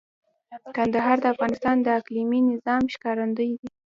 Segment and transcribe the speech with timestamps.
[0.75, 3.69] کندهار د افغانستان د اقلیمي نظام ښکارندوی دی.